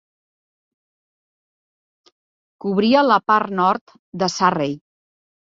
Cobria 2.65 3.05
la 3.09 3.19
part 3.33 3.55
nord 3.61 3.95
de 4.25 4.33
Surrey. 4.39 4.77